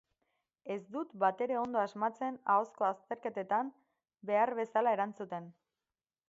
Ez 0.75 0.85
dut 0.93 1.11
batere 1.23 1.57
ondo 1.63 1.81
asmatzen 1.81 2.39
ahozko 2.53 2.87
azterketetan 2.87 3.71
behar 4.31 4.55
bezala 4.63 4.97
erantzuten. 4.99 5.53